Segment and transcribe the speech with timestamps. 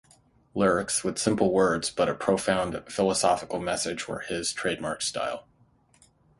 [0.55, 5.47] Lyrics with simple words but a profound philosophical message were his trademark style.